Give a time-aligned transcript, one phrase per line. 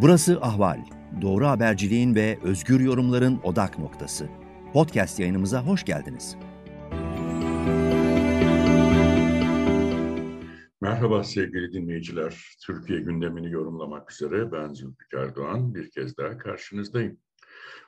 [0.00, 0.84] Burası Ahval.
[1.22, 4.28] Doğru haberciliğin ve özgür yorumların odak noktası.
[4.72, 6.36] Podcast yayınımıza hoş geldiniz.
[10.80, 12.56] Merhaba sevgili dinleyiciler.
[12.66, 17.18] Türkiye gündemini yorumlamak üzere ben Zülfikar Doğan bir kez daha karşınızdayım.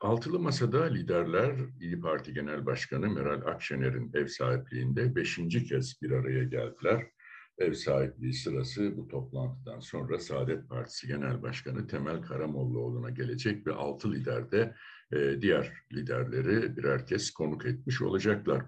[0.00, 6.44] Altılı Masa'da liderler İyi Parti Genel Başkanı Meral Akşener'in ev sahipliğinde beşinci kez bir araya
[6.44, 7.06] geldiler
[7.58, 14.12] ev sahipliği sırası bu toplantıdan sonra Saadet Partisi Genel Başkanı Temel Karamollaoğlu'na gelecek ve altı
[14.12, 14.74] lider de
[15.12, 18.62] e, diğer liderleri birer kez konuk etmiş olacaklar.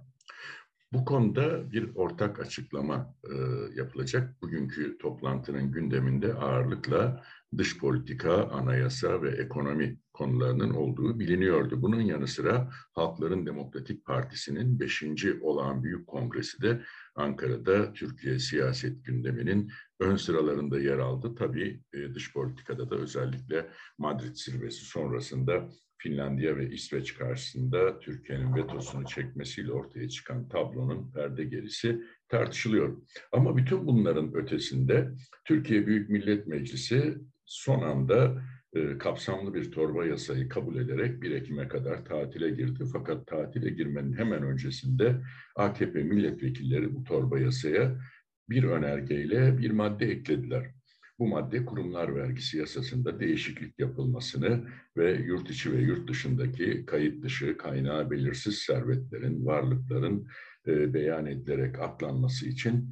[0.93, 3.35] Bu konuda bir ortak açıklama e,
[3.75, 4.43] yapılacak.
[4.43, 7.25] Bugünkü toplantının gündeminde ağırlıkla
[7.57, 11.83] dış politika, anayasa ve ekonomi konularının olduğu biliniyordu.
[11.83, 15.05] Bunun yanı sıra Halkların Demokratik Partisi'nin 5.
[15.41, 16.83] olağan büyük kongresi de
[17.15, 19.71] Ankara'da Türkiye siyaset gündeminin
[20.01, 21.35] ön sıralarında yer aldı.
[21.35, 25.69] Tabii e, dış politikada da özellikle Madrid zirvesi sonrasında
[25.99, 32.97] Finlandiya ve İsveç karşısında Türkiye'nin vetosunu çekmesiyle ortaya çıkan tablonun perde gerisi tartışılıyor.
[33.33, 35.11] Ama bütün bunların ötesinde
[35.45, 41.69] Türkiye Büyük Millet Meclisi son anda e, kapsamlı bir torba yasayı kabul ederek 1 Ekim'e
[41.69, 42.85] kadar tatile girdi.
[42.93, 45.21] Fakat tatile girmenin hemen öncesinde
[45.57, 48.01] AKP milletvekilleri bu torba yasaya
[48.49, 50.78] bir önergeyle bir madde eklediler.
[51.19, 57.57] Bu madde kurumlar vergisi yasasında değişiklik yapılmasını ve yurt içi ve yurt dışındaki kayıt dışı
[57.57, 60.27] kaynağı belirsiz servetlerin, varlıkların
[60.67, 62.91] e, beyan edilerek aklanması için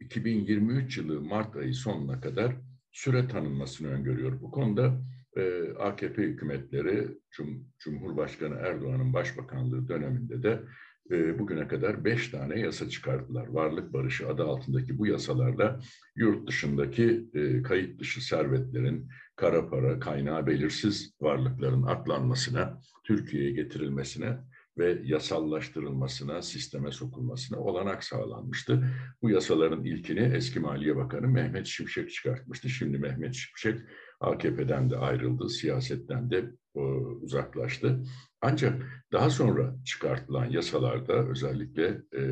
[0.00, 2.56] 2023 yılı Mart ayı sonuna kadar
[2.92, 4.40] süre tanınmasını öngörüyor.
[4.40, 5.02] Bu konuda
[5.36, 10.62] e, AKP hükümetleri Cum Cumhurbaşkanı Erdoğan'ın başbakanlığı döneminde de
[11.10, 13.46] e, bugüne kadar beş tane yasa çıkardılar.
[13.46, 15.80] Varlık barışı adı altındaki bu yasalarla
[16.16, 24.38] yurt dışındaki e, kayıt dışı servetlerin, kara para, kaynağı belirsiz varlıkların aklanmasına, Türkiye'ye getirilmesine
[24.78, 28.88] ve yasallaştırılmasına, sisteme sokulmasına olanak sağlanmıştı.
[29.22, 32.68] Bu yasaların ilkini eski Maliye Bakanı Mehmet Şimşek çıkartmıştı.
[32.68, 33.80] Şimdi Mehmet Şimşek
[34.20, 36.50] AKP'den de ayrıldı, siyasetten de
[37.22, 38.04] uzaklaştı.
[38.40, 38.82] Ancak
[39.12, 42.22] daha sonra çıkartılan yasalarda özellikle e,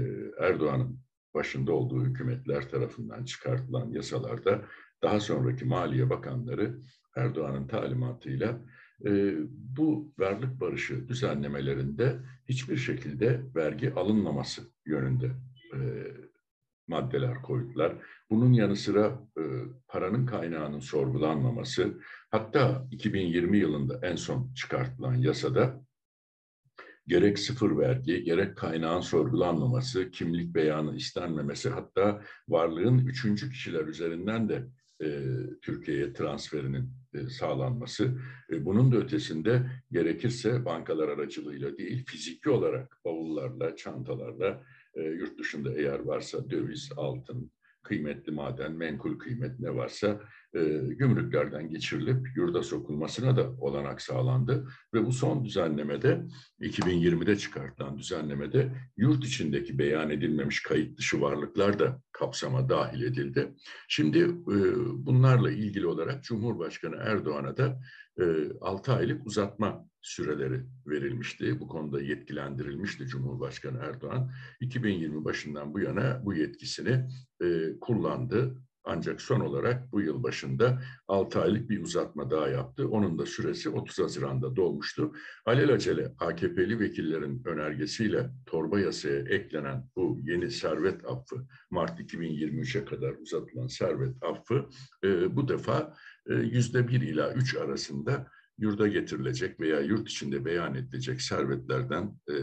[0.40, 1.00] Erdoğan'ın
[1.34, 4.64] başında olduğu hükümetler tarafından çıkartılan yasalarda
[5.02, 6.78] daha sonraki Maliye Bakanları
[7.16, 8.60] Erdoğan'ın talimatıyla
[9.06, 12.16] e, bu varlık barışı düzenlemelerinde
[12.48, 15.30] hiçbir şekilde vergi alınmaması yönünde
[15.74, 15.78] e,
[16.94, 17.92] maddeler koydular.
[18.30, 19.42] Bunun yanı sıra e,
[19.88, 22.00] paranın kaynağının sorgulanmaması,
[22.30, 25.84] hatta 2020 yılında en son çıkartılan yasada
[27.06, 34.66] gerek sıfır vergi, gerek kaynağın sorgulanmaması, kimlik beyanı istenmemesi, hatta varlığın üçüncü kişiler üzerinden de
[35.02, 35.06] e,
[35.62, 38.18] Türkiye'ye transferinin e, sağlanması.
[38.50, 39.62] E, bunun da ötesinde
[39.92, 44.62] gerekirse bankalar aracılığıyla değil, fiziki olarak bavullarla, çantalarla
[44.96, 47.50] e, yurt dışında eğer varsa döviz, altın,
[47.84, 50.20] kıymetli maden, menkul kıymet ne varsa
[50.54, 54.68] e, gümrüklerden geçirilip yurda sokulmasına da olanak sağlandı.
[54.94, 56.24] Ve bu son düzenlemede
[56.60, 63.54] 2020'de çıkartılan düzenlemede yurt içindeki beyan edilmemiş kayıt dışı varlıklar da kapsama dahil edildi.
[63.88, 64.56] Şimdi e,
[65.06, 67.80] bunlarla ilgili olarak Cumhurbaşkanı Erdoğan'a da
[68.60, 71.60] 6 aylık uzatma süreleri verilmişti.
[71.60, 74.30] Bu konuda yetkilendirilmişti Cumhurbaşkanı Erdoğan.
[74.60, 77.08] 2020 başından bu yana bu yetkisini
[77.42, 78.56] e, kullandı.
[78.84, 82.88] Ancak son olarak bu yıl başında 6 aylık bir uzatma daha yaptı.
[82.88, 85.12] Onun da süresi 30 Haziran'da dolmuştu.
[85.46, 93.66] Alelacele AKP'li vekillerin önergesiyle torba yasaya eklenen bu yeni servet affı, Mart 2023'e kadar uzatılan
[93.66, 94.68] servet affı
[95.04, 95.94] e, bu defa
[96.26, 98.26] e, yüzde bir ila üç arasında
[98.58, 102.34] yurda getirilecek veya yurt içinde beyan edilecek servetlerden, e,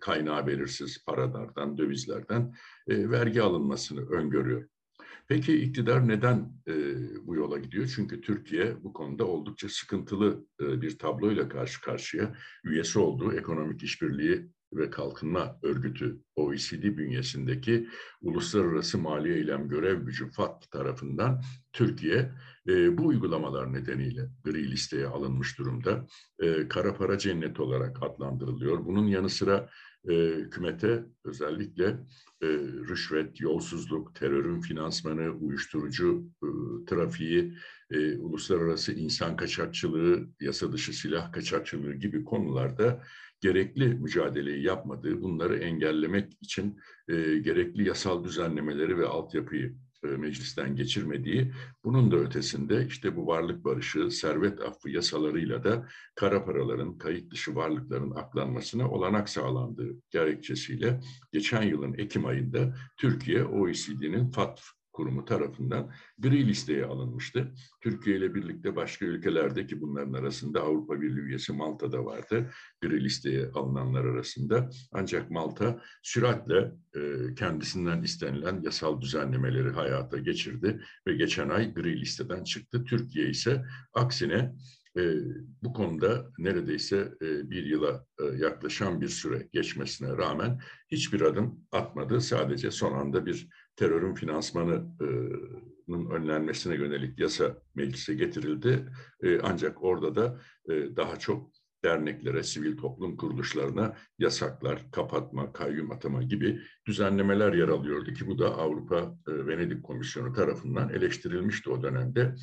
[0.00, 2.54] kaynağı belirsiz paralardan, dövizlerden
[2.88, 4.68] e, vergi alınmasını öngörüyor.
[5.28, 6.74] Peki iktidar neden e,
[7.26, 7.92] bu yola gidiyor?
[7.94, 12.34] Çünkü Türkiye bu konuda oldukça sıkıntılı e, bir tabloyla karşı karşıya.
[12.64, 17.88] Üyesi olduğu Ekonomik İşbirliği ve Kalkınma Örgütü OECD bünyesindeki
[18.20, 21.42] Uluslararası Mali Eylem Görev Gücü FAT tarafından
[21.72, 22.32] Türkiye
[22.68, 26.06] e, bu uygulamalar nedeniyle gri listeye alınmış durumda.
[26.38, 28.84] E, kara para cennet olarak adlandırılıyor.
[28.84, 29.68] Bunun yanı sıra
[30.08, 31.86] e, hükümete özellikle
[32.42, 32.46] e,
[32.88, 36.48] rüşvet, yolsuzluk, terörün finansmanı, uyuşturucu e,
[36.86, 37.54] trafiği,
[37.90, 43.02] e, uluslararası insan kaçakçılığı, yasa dışı silah kaçakçılığı gibi konularda
[43.40, 51.52] gerekli mücadeleyi yapmadığı, bunları engellemek için e, gerekli yasal düzenlemeleri ve altyapıyı meclisten geçirmediği,
[51.84, 57.54] bunun da ötesinde işte bu varlık barışı, servet affı yasalarıyla da kara paraların, kayıt dışı
[57.54, 61.00] varlıkların aklanmasına olanak sağlandığı gerekçesiyle
[61.32, 67.54] geçen yılın Ekim ayında Türkiye OECD'nin FATF Kurumu tarafından gri listeye alınmıştı.
[67.80, 72.50] Türkiye ile birlikte başka ülkelerdeki bunların arasında Avrupa Birliği üyesi Malta'da vardı.
[72.82, 74.70] Gri listeye alınanlar arasında.
[74.92, 82.44] Ancak Malta süratle e, kendisinden istenilen yasal düzenlemeleri hayata geçirdi ve geçen ay gri listeden
[82.44, 82.84] çıktı.
[82.84, 83.64] Türkiye ise
[83.94, 84.54] aksine
[84.96, 85.14] e,
[85.62, 90.60] bu konuda neredeyse e, bir yıla e, yaklaşan bir süre geçmesine rağmen
[90.90, 92.20] hiçbir adım atmadı.
[92.20, 93.48] Sadece son anda bir
[93.78, 98.84] terörün finansmanının önlenmesine yönelik yasa meclise getirildi.
[99.22, 101.50] E, ancak orada da e, daha çok
[101.84, 108.58] derneklere, sivil toplum kuruluşlarına yasaklar, kapatma, kayyum atama gibi düzenlemeler yer alıyordu ki bu da
[108.58, 112.34] Avrupa e, Venedik Komisyonu tarafından eleştirilmişti o dönemde.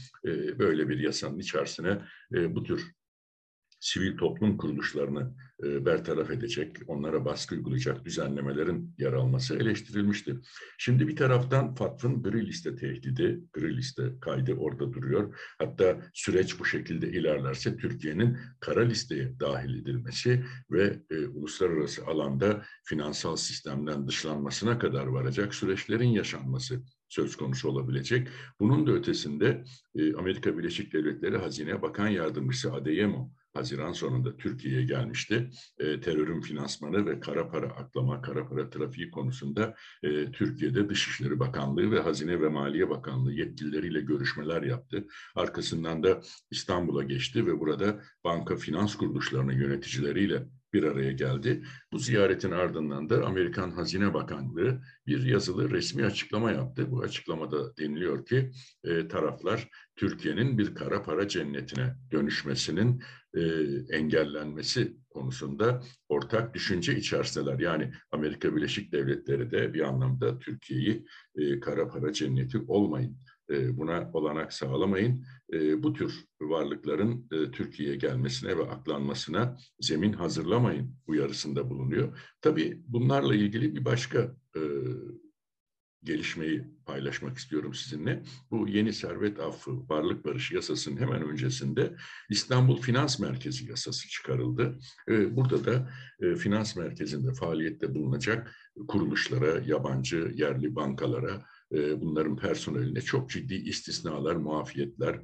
[0.60, 2.92] Böyle bir yasanın içerisine bu tür
[3.86, 5.34] sivil toplum kuruluşlarını
[5.64, 10.36] e, bertaraf edecek, onlara baskı uygulayacak düzenlemelerin yer alması eleştirilmişti.
[10.78, 15.40] Şimdi bir taraftan FATF'ın gri liste tehdidi, gri liste kaydı orada duruyor.
[15.60, 23.36] Hatta süreç bu şekilde ilerlerse Türkiye'nin kara listeye dahil edilmesi ve e, uluslararası alanda finansal
[23.36, 28.28] sistemden dışlanmasına kadar varacak süreçlerin yaşanması söz konusu olabilecek.
[28.60, 29.64] Bunun da ötesinde
[29.96, 35.50] e, Amerika Birleşik Devletleri Hazine Bakan Yardımcısı Adeyemo Haziran sonunda Türkiye'ye gelmişti.
[35.80, 41.92] E, terörün finansmanı ve kara para aklama, kara para trafiği konusunda e, Türkiye'de Dışişleri Bakanlığı
[41.92, 45.08] ve Hazine ve Maliye Bakanlığı yetkilileriyle görüşmeler yaptı.
[45.36, 46.22] Arkasından da
[46.52, 50.46] İstanbul'a geçti ve burada banka finans kuruluşlarının yöneticileriyle
[50.76, 51.64] bir araya geldi.
[51.92, 56.92] Bu ziyaretin ardından da Amerikan Hazine Bakanlığı bir yazılı resmi açıklama yaptı.
[56.92, 58.52] Bu açıklamada deniliyor ki
[58.84, 63.04] e, taraflar Türkiye'nin bir kara para cennetine dönüşmesinin
[63.36, 63.42] e,
[63.90, 67.60] engellenmesi konusunda ortak düşünce içerisindeler.
[67.60, 71.06] Yani Amerika Birleşik Devletleri de bir anlamda Türkiye'yi
[71.36, 73.18] e, kara para cenneti olmayın
[73.50, 75.26] buna olanak sağlamayın.
[75.54, 82.20] E, bu tür varlıkların e, Türkiye'ye gelmesine ve aklanmasına zemin hazırlamayın uyarısında bulunuyor.
[82.42, 84.36] Tabii bunlarla ilgili bir başka
[86.04, 88.24] gelişmeyi paylaşmak istiyorum sizinle.
[88.52, 91.96] Bu yeni servet affı, varlık barışı yasasının hemen öncesinde
[92.30, 94.80] İstanbul Finans Merkezi yasası çıkarıldı.
[95.10, 95.90] Burada da
[96.38, 98.56] finans merkezinde faaliyette bulunacak
[98.88, 101.42] kuruluşlara, yabancı, yerli bankalara, e,
[101.72, 105.16] bunların personeline çok ciddi istisnalar, muafiyetler,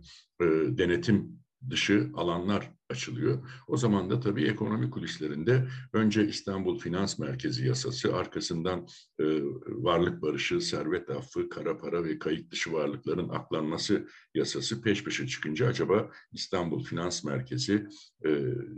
[0.41, 0.45] e,
[0.77, 3.49] denetim dışı alanlar açılıyor.
[3.67, 8.87] O zaman da tabii ekonomi kulislerinde önce İstanbul Finans Merkezi yasası, arkasından
[9.19, 9.25] e,
[9.67, 15.67] varlık barışı, servet affı, kara para ve kayıt dışı varlıkların aklanması yasası peş peşe çıkınca
[15.67, 17.87] acaba İstanbul Finans Merkezi
[18.25, 18.29] e,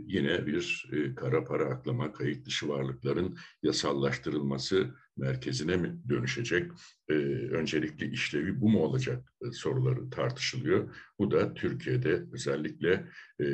[0.06, 6.70] yine bir e, kara para aklama, kayıt dışı varlıkların yasallaştırılması merkezine mi dönüşecek?
[7.08, 7.14] E,
[7.50, 10.96] öncelikli işlevi bu mu olacak e, soruları tartışılıyor.
[11.18, 13.08] Bu da Türkiye'de özellikle
[13.40, 13.44] e,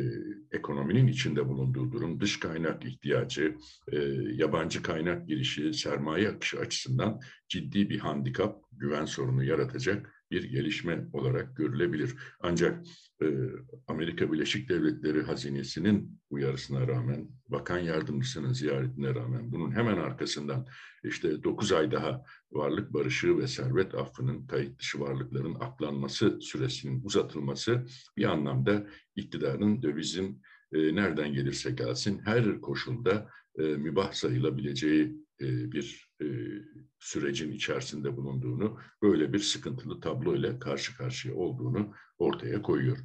[0.52, 3.56] ekonominin içinde bulunduğu durum, dış kaynak ihtiyacı,
[3.92, 3.98] e,
[4.32, 11.56] yabancı kaynak girişi, sermaye akışı açısından ciddi bir handikap, güven sorunu yaratacak bir gelişme olarak
[11.56, 12.16] görülebilir.
[12.40, 12.86] Ancak
[13.22, 13.26] e,
[13.86, 20.66] Amerika Birleşik Devletleri hazinesinin uyarısına rağmen, bakan yardımcısının ziyaretine rağmen bunun hemen arkasından
[21.04, 27.86] işte 9 ay daha varlık barışı ve servet affının kayıt dışı varlıkların aklanması süresinin uzatılması
[28.16, 33.28] bir anlamda iktidarın dövizin e, nereden gelirse gelsin her koşulda
[33.58, 36.26] e, mübah sayılabileceği bir e,
[36.98, 42.98] sürecin içerisinde bulunduğunu, böyle bir sıkıntılı tablo ile karşı karşıya olduğunu ortaya koyuyor.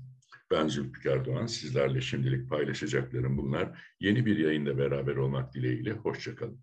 [0.52, 3.82] Ben Zülfikar Doğan, sizlerle şimdilik paylaşacaklarım bunlar.
[4.00, 6.60] Yeni bir yayında beraber olmak dileğiyle, hoşçakalın.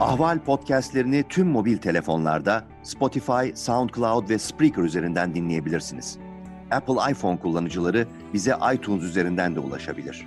[0.00, 6.18] Ahval podcastlerini tüm mobil telefonlarda Spotify, SoundCloud ve Spreaker üzerinden dinleyebilirsiniz.
[6.70, 10.26] Apple iPhone kullanıcıları bize iTunes üzerinden de ulaşabilir.